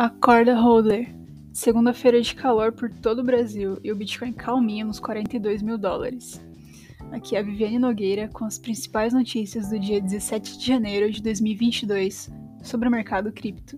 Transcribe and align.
Acorda 0.00 0.54
holder. 0.54 1.12
Segunda-feira 1.52 2.22
de 2.22 2.32
calor 2.32 2.70
por 2.70 2.88
todo 2.88 3.18
o 3.18 3.24
Brasil 3.24 3.80
e 3.82 3.90
o 3.90 3.96
Bitcoin 3.96 4.32
calminho 4.32 4.86
nos 4.86 5.00
42 5.00 5.60
mil 5.60 5.76
dólares. 5.76 6.40
Aqui 7.10 7.34
é 7.34 7.40
a 7.40 7.42
Viviane 7.42 7.80
Nogueira 7.80 8.28
com 8.28 8.44
as 8.44 8.60
principais 8.60 9.12
notícias 9.12 9.70
do 9.70 9.76
dia 9.76 10.00
17 10.00 10.56
de 10.56 10.64
janeiro 10.64 11.10
de 11.10 11.20
2022 11.20 12.30
sobre 12.62 12.86
o 12.86 12.92
mercado 12.92 13.32
cripto. 13.32 13.76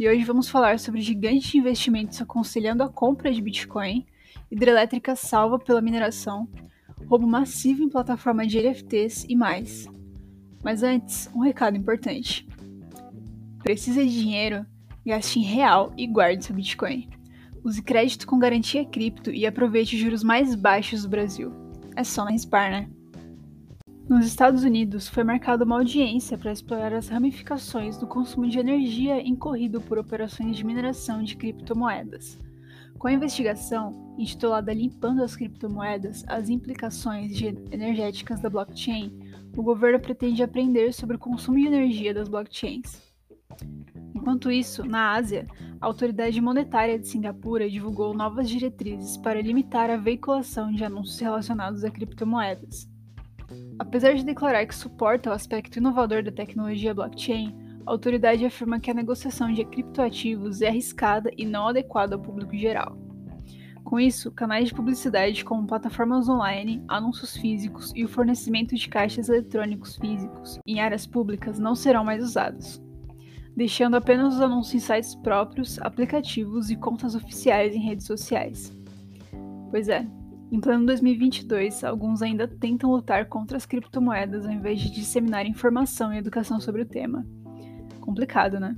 E 0.00 0.08
hoje 0.08 0.24
vamos 0.24 0.48
falar 0.48 0.80
sobre 0.80 1.00
gigantes 1.00 1.48
de 1.48 1.58
investimentos 1.58 2.20
aconselhando 2.20 2.82
a 2.82 2.88
compra 2.88 3.32
de 3.32 3.40
Bitcoin, 3.40 4.04
hidrelétrica 4.50 5.14
salva 5.14 5.60
pela 5.60 5.80
mineração, 5.80 6.48
roubo 7.06 7.28
massivo 7.28 7.84
em 7.84 7.88
plataforma 7.88 8.44
de 8.44 8.60
NFTs 8.60 9.26
e 9.28 9.36
mais. 9.36 9.86
Mas 10.60 10.82
antes, 10.82 11.30
um 11.32 11.38
recado 11.38 11.76
importante. 11.76 12.48
Precisa 13.62 14.04
de 14.04 14.10
dinheiro? 14.10 14.66
Gaste 15.06 15.38
em 15.38 15.42
real 15.42 15.92
e 15.96 16.06
guarde 16.06 16.44
seu 16.44 16.54
Bitcoin. 16.54 17.08
Use 17.62 17.82
crédito 17.82 18.26
com 18.26 18.38
garantia 18.38 18.84
cripto 18.84 19.30
e 19.30 19.46
aproveite 19.46 19.96
os 19.96 20.02
juros 20.02 20.22
mais 20.22 20.54
baixos 20.54 21.02
do 21.02 21.08
Brasil. 21.08 21.52
É 21.94 22.02
só 22.02 22.24
na 22.24 22.30
Rispar, 22.30 22.70
né? 22.70 22.88
Nos 24.08 24.26
Estados 24.26 24.64
Unidos, 24.64 25.08
foi 25.08 25.24
marcada 25.24 25.64
uma 25.64 25.76
audiência 25.76 26.36
para 26.36 26.52
explorar 26.52 26.92
as 26.92 27.08
ramificações 27.08 27.96
do 27.96 28.06
consumo 28.06 28.46
de 28.46 28.58
energia 28.58 29.26
incorrido 29.26 29.80
por 29.80 29.98
operações 29.98 30.56
de 30.56 30.64
mineração 30.64 31.22
de 31.22 31.36
criptomoedas. 31.36 32.38
Com 32.98 33.08
a 33.08 33.12
investigação, 33.12 34.14
intitulada 34.18 34.72
Limpando 34.72 35.22
as 35.22 35.36
Criptomoedas: 35.36 36.24
As 36.26 36.48
Implicações 36.48 37.38
Energéticas 37.70 38.40
da 38.40 38.48
Blockchain, 38.48 39.12
o 39.56 39.62
governo 39.62 40.00
pretende 40.00 40.42
aprender 40.42 40.92
sobre 40.92 41.16
o 41.16 41.18
consumo 41.18 41.58
de 41.58 41.66
energia 41.66 42.14
das 42.14 42.28
blockchains. 42.28 43.02
Enquanto 44.24 44.50
isso, 44.50 44.82
na 44.86 45.12
Ásia, 45.12 45.46
a 45.78 45.84
autoridade 45.84 46.40
monetária 46.40 46.98
de 46.98 47.06
Singapura 47.06 47.68
divulgou 47.68 48.14
novas 48.14 48.48
diretrizes 48.48 49.18
para 49.18 49.42
limitar 49.42 49.90
a 49.90 49.98
veiculação 49.98 50.72
de 50.72 50.82
anúncios 50.82 51.20
relacionados 51.20 51.84
a 51.84 51.90
criptomoedas. 51.90 52.88
Apesar 53.78 54.14
de 54.14 54.24
declarar 54.24 54.64
que 54.64 54.74
suporta 54.74 55.28
o 55.28 55.32
aspecto 55.34 55.76
inovador 55.76 56.22
da 56.22 56.32
tecnologia 56.32 56.94
blockchain, 56.94 57.54
a 57.84 57.90
autoridade 57.90 58.46
afirma 58.46 58.80
que 58.80 58.90
a 58.90 58.94
negociação 58.94 59.52
de 59.52 59.62
criptoativos 59.62 60.62
é 60.62 60.68
arriscada 60.68 61.30
e 61.36 61.44
não 61.44 61.68
adequada 61.68 62.14
ao 62.14 62.22
público 62.22 62.56
geral. 62.56 62.96
Com 63.84 64.00
isso, 64.00 64.32
canais 64.32 64.68
de 64.68 64.74
publicidade 64.74 65.44
como 65.44 65.66
plataformas 65.66 66.30
online, 66.30 66.82
anúncios 66.88 67.36
físicos 67.36 67.92
e 67.94 68.06
o 68.06 68.08
fornecimento 68.08 68.74
de 68.74 68.88
caixas 68.88 69.28
eletrônicos 69.28 69.96
físicos 69.96 70.58
em 70.66 70.80
áreas 70.80 71.06
públicas 71.06 71.58
não 71.58 71.74
serão 71.74 72.02
mais 72.02 72.24
usados 72.24 72.82
deixando 73.56 73.96
apenas 73.96 74.34
os 74.34 74.40
anúncios 74.40 74.74
em 74.74 74.86
sites 74.86 75.14
próprios, 75.14 75.78
aplicativos 75.80 76.70
e 76.70 76.76
contas 76.76 77.14
oficiais 77.14 77.74
em 77.74 77.80
redes 77.80 78.06
sociais. 78.06 78.72
Pois 79.70 79.88
é, 79.88 80.06
em 80.50 80.60
plano 80.60 80.86
2022, 80.86 81.82
alguns 81.84 82.22
ainda 82.22 82.46
tentam 82.46 82.90
lutar 82.90 83.26
contra 83.26 83.56
as 83.56 83.66
criptomoedas 83.66 84.46
ao 84.46 84.52
invés 84.52 84.80
de 84.80 84.90
disseminar 84.90 85.46
informação 85.46 86.12
e 86.12 86.18
educação 86.18 86.60
sobre 86.60 86.82
o 86.82 86.86
tema. 86.86 87.26
Complicado, 88.00 88.60
né? 88.60 88.74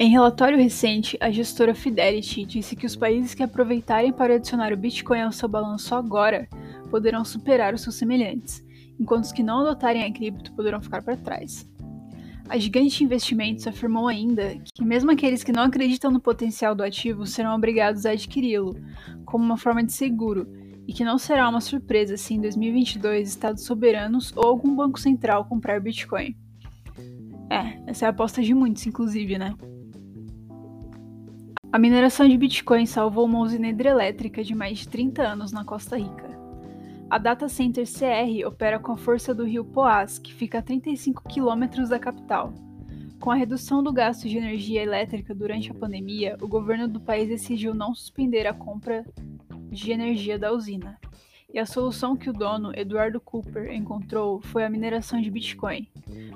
Em 0.00 0.10
relatório 0.10 0.56
recente, 0.56 1.18
a 1.20 1.28
gestora 1.28 1.74
Fidelity 1.74 2.44
disse 2.44 2.76
que 2.76 2.86
os 2.86 2.94
países 2.94 3.34
que 3.34 3.42
aproveitarem 3.42 4.12
para 4.12 4.36
adicionar 4.36 4.72
o 4.72 4.76
Bitcoin 4.76 5.22
ao 5.22 5.32
seu 5.32 5.48
balanço 5.48 5.92
agora 5.92 6.48
poderão 6.88 7.24
superar 7.24 7.74
os 7.74 7.82
seus 7.82 7.96
semelhantes, 7.96 8.64
enquanto 8.98 9.24
os 9.24 9.32
que 9.32 9.42
não 9.42 9.60
adotarem 9.60 10.04
a 10.04 10.12
cripto 10.12 10.52
poderão 10.52 10.80
ficar 10.80 11.02
para 11.02 11.16
trás. 11.16 11.68
A 12.48 12.56
gigante 12.56 13.04
investimentos 13.04 13.66
afirmou 13.66 14.08
ainda 14.08 14.56
que 14.74 14.82
mesmo 14.82 15.10
aqueles 15.10 15.44
que 15.44 15.52
não 15.52 15.64
acreditam 15.64 16.10
no 16.10 16.18
potencial 16.18 16.74
do 16.74 16.82
ativo 16.82 17.26
serão 17.26 17.54
obrigados 17.54 18.06
a 18.06 18.12
adquiri-lo 18.12 18.74
como 19.26 19.44
uma 19.44 19.58
forma 19.58 19.84
de 19.84 19.92
seguro 19.92 20.48
e 20.86 20.92
que 20.94 21.04
não 21.04 21.18
será 21.18 21.46
uma 21.46 21.60
surpresa 21.60 22.16
se 22.16 22.32
em 22.32 22.40
2022 22.40 23.28
estados 23.28 23.64
soberanos 23.64 24.32
ou 24.34 24.46
algum 24.46 24.74
banco 24.74 24.98
central 24.98 25.44
comprar 25.44 25.78
Bitcoin. 25.78 26.34
É, 27.50 27.78
essa 27.86 28.06
é 28.06 28.08
a 28.08 28.10
aposta 28.10 28.42
de 28.42 28.54
muitos, 28.54 28.86
inclusive, 28.86 29.38
né? 29.38 29.54
A 31.70 31.78
mineração 31.78 32.26
de 32.26 32.38
Bitcoin 32.38 32.86
salvou 32.86 33.26
uma 33.26 33.40
usina 33.40 33.68
hidrelétrica 33.68 34.42
de 34.42 34.54
mais 34.54 34.78
de 34.78 34.88
30 34.88 35.22
anos 35.22 35.52
na 35.52 35.66
Costa 35.66 35.98
Rica. 35.98 36.37
A 37.10 37.16
Data 37.16 37.48
Center 37.48 37.86
CR 37.86 38.46
opera 38.46 38.78
com 38.78 38.92
a 38.92 38.96
força 38.98 39.34
do 39.34 39.42
rio 39.42 39.64
Poás, 39.64 40.18
que 40.18 40.34
fica 40.34 40.58
a 40.58 40.62
35 40.62 41.26
quilômetros 41.26 41.88
da 41.88 41.98
capital. 41.98 42.52
Com 43.18 43.30
a 43.30 43.34
redução 43.34 43.82
do 43.82 43.90
gasto 43.90 44.28
de 44.28 44.36
energia 44.36 44.82
elétrica 44.82 45.34
durante 45.34 45.70
a 45.70 45.74
pandemia, 45.74 46.36
o 46.42 46.46
governo 46.46 46.86
do 46.86 47.00
país 47.00 47.26
decidiu 47.26 47.72
não 47.72 47.94
suspender 47.94 48.46
a 48.46 48.52
compra 48.52 49.06
de 49.70 49.90
energia 49.90 50.38
da 50.38 50.52
usina. 50.52 50.98
E 51.52 51.58
a 51.58 51.64
solução 51.64 52.14
que 52.14 52.28
o 52.28 52.32
dono, 52.32 52.78
Eduardo 52.78 53.18
Cooper, 53.18 53.72
encontrou 53.72 54.42
foi 54.42 54.62
a 54.66 54.70
mineração 54.70 55.18
de 55.18 55.30
Bitcoin. 55.30 55.88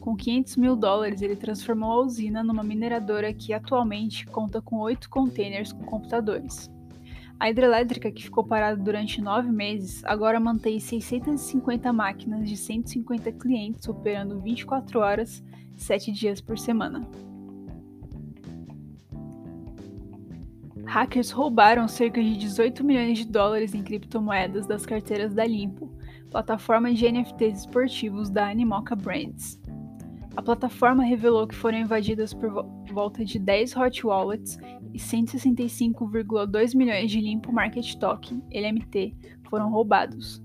Com 0.00 0.16
500 0.16 0.56
mil 0.56 0.74
dólares, 0.74 1.22
ele 1.22 1.36
transformou 1.36 1.92
a 1.92 2.04
usina 2.04 2.42
numa 2.42 2.64
mineradora 2.64 3.32
que 3.32 3.52
atualmente 3.52 4.26
conta 4.26 4.60
com 4.60 4.78
oito 4.78 5.08
containers 5.08 5.72
com 5.72 5.84
computadores. 5.84 6.68
A 7.38 7.50
hidrelétrica, 7.50 8.10
que 8.10 8.22
ficou 8.22 8.44
parada 8.44 8.82
durante 8.82 9.20
nove 9.20 9.50
meses, 9.50 10.02
agora 10.04 10.40
mantém 10.40 10.80
650 10.80 11.92
máquinas 11.92 12.48
de 12.48 12.56
150 12.56 13.30
clientes 13.32 13.86
operando 13.88 14.40
24 14.40 15.00
horas, 15.00 15.44
7 15.76 16.12
dias 16.12 16.40
por 16.40 16.58
semana. 16.58 17.06
Hackers 20.86 21.30
roubaram 21.30 21.86
cerca 21.88 22.22
de 22.22 22.38
18 22.38 22.82
milhões 22.82 23.18
de 23.18 23.26
dólares 23.26 23.74
em 23.74 23.82
criptomoedas 23.82 24.66
das 24.66 24.86
carteiras 24.86 25.34
da 25.34 25.44
Limpo, 25.44 25.90
plataforma 26.30 26.94
de 26.94 27.10
NFTs 27.10 27.60
esportivos 27.60 28.30
da 28.30 28.48
Animoca 28.48 28.96
Brands. 28.96 29.60
A 30.36 30.42
plataforma 30.42 31.02
revelou 31.02 31.46
que 31.46 31.54
foram 31.54 31.78
invadidas 31.78 32.34
por 32.34 32.50
volta 32.92 33.24
de 33.24 33.38
10 33.38 33.76
hot 33.76 34.06
wallets 34.06 34.58
e 34.92 34.98
165,2 34.98 36.76
milhões 36.76 37.10
de 37.10 37.20
limpo 37.20 37.50
market 37.50 37.94
token, 37.96 38.42
LMT, 38.52 39.16
foram 39.48 39.70
roubados. 39.70 40.42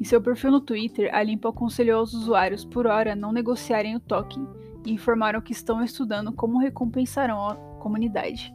Em 0.00 0.04
seu 0.04 0.20
perfil 0.20 0.50
no 0.50 0.60
Twitter, 0.60 1.14
a 1.14 1.22
Limpo 1.22 1.48
aconselhou 1.48 2.00
aos 2.00 2.12
usuários 2.12 2.64
por 2.64 2.86
hora 2.86 3.14
não 3.14 3.32
negociarem 3.32 3.94
o 3.94 4.00
token 4.00 4.46
e 4.84 4.92
informaram 4.92 5.40
que 5.40 5.52
estão 5.52 5.82
estudando 5.82 6.32
como 6.32 6.58
recompensarão 6.58 7.48
a 7.48 7.54
comunidade. 7.78 8.52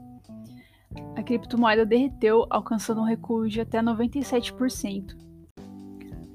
A 1.16 1.24
criptomoeda 1.24 1.86
derreteu, 1.86 2.46
alcançando 2.50 3.02
um 3.02 3.06
recuo 3.06 3.48
de 3.48 3.62
até 3.62 3.82
97%. 3.82 5.29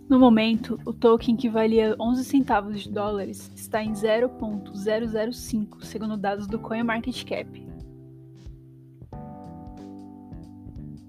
No 0.08 0.18
momento, 0.18 0.78
o 0.84 0.92
token 0.92 1.34
que 1.34 1.48
valia 1.48 1.96
11 1.98 2.24
centavos 2.24 2.82
de 2.82 2.90
dólares 2.90 3.50
está 3.56 3.82
em 3.82 3.92
0.005, 3.92 5.82
segundo 5.82 6.16
dados 6.16 6.46
do 6.46 6.58
CoinMarketCap. 6.58 7.64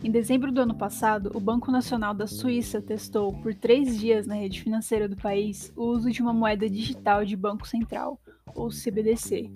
Em 0.02 0.10
dezembro 0.10 0.50
do 0.50 0.62
ano 0.62 0.76
passado, 0.76 1.30
o 1.34 1.42
Banco 1.42 1.72
Nacional 1.72 2.14
da 2.14 2.26
Suíça 2.26 2.82
testou 2.82 3.34
por 3.34 3.54
três 3.54 4.00
dias 4.00 4.26
na 4.26 4.36
rede 4.36 4.62
financeira 4.62 5.10
do 5.10 5.18
país 5.18 5.74
o 5.76 5.84
uso 5.86 6.10
de 6.10 6.22
uma 6.22 6.32
moeda 6.32 6.70
digital 6.70 7.26
de 7.26 7.36
Banco 7.36 7.68
Central, 7.68 8.18
ou 8.54 8.70
CBDC, 8.70 9.52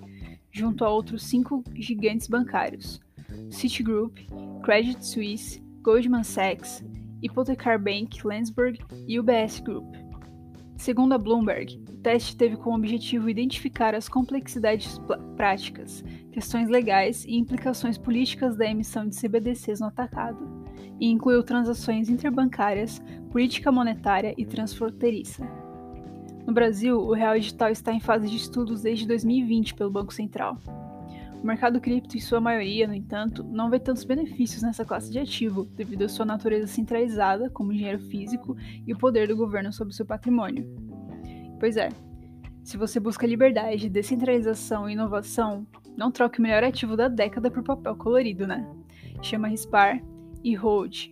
junto 0.51 0.83
a 0.83 0.89
outros 0.89 1.23
cinco 1.23 1.63
gigantes 1.75 2.27
bancários: 2.27 2.99
Citigroup, 3.49 4.17
Credit 4.63 5.05
Suisse, 5.05 5.63
Goldman 5.81 6.23
Sachs, 6.23 6.83
Hypothecar 7.21 7.79
Bank, 7.79 8.25
Landsberg 8.25 8.79
e 9.07 9.19
UBS 9.19 9.59
Group. 9.59 9.95
Segundo 10.77 11.11
a 11.11 11.17
Bloomberg, 11.17 11.83
o 11.89 11.97
teste 11.97 12.37
teve 12.37 12.55
como 12.55 12.77
objetivo 12.77 13.29
identificar 13.29 13.93
as 13.93 14.07
complexidades 14.07 14.97
práticas, 15.35 16.01
questões 16.31 16.69
legais 16.69 17.25
e 17.25 17.35
implicações 17.35 17.97
políticas 17.97 18.55
da 18.55 18.65
emissão 18.65 19.05
de 19.05 19.19
CBDCs 19.19 19.81
no 19.81 19.87
atacado, 19.87 20.39
e 20.97 21.07
incluiu 21.07 21.43
transações 21.43 22.07
interbancárias, 22.07 23.01
política 23.29 23.71
monetária 23.71 24.33
e 24.37 24.45
transfronteiriça. 24.45 25.45
No 26.47 26.53
Brasil, 26.53 26.97
o 26.97 27.13
real 27.13 27.37
digital 27.37 27.69
está 27.69 27.93
em 27.93 27.99
fase 27.99 28.29
de 28.29 28.37
estudos 28.37 28.81
desde 28.81 29.05
2020 29.05 29.75
pelo 29.75 29.91
Banco 29.91 30.13
Central. 30.13 30.57
O 31.41 31.47
mercado 31.47 31.79
cripto, 31.79 32.17
em 32.17 32.19
sua 32.19 32.41
maioria, 32.41 32.85
no 32.85 32.93
entanto, 32.93 33.43
não 33.43 33.69
vê 33.69 33.79
tantos 33.79 34.03
benefícios 34.03 34.61
nessa 34.61 34.83
classe 34.83 35.09
de 35.09 35.19
ativo, 35.19 35.63
devido 35.65 36.03
à 36.03 36.09
sua 36.09 36.25
natureza 36.25 36.67
centralizada, 36.67 37.49
como 37.49 37.71
dinheiro 37.71 37.99
físico, 37.99 38.57
e 38.85 38.93
o 38.93 38.97
poder 38.97 39.27
do 39.27 39.37
governo 39.37 39.71
sobre 39.71 39.93
seu 39.93 40.05
patrimônio. 40.05 40.67
Pois 41.57 41.77
é, 41.77 41.89
se 42.63 42.77
você 42.77 42.99
busca 42.99 43.25
liberdade, 43.25 43.89
descentralização 43.89 44.89
e 44.89 44.93
inovação, 44.93 45.65
não 45.97 46.11
troque 46.11 46.39
o 46.39 46.41
melhor 46.41 46.63
ativo 46.63 46.95
da 46.95 47.07
década 47.07 47.49
por 47.49 47.63
papel 47.63 47.95
colorido, 47.95 48.45
né? 48.45 48.67
Chama 49.21 49.47
Rispar 49.47 50.01
e 50.43 50.55
Hold. 50.55 51.09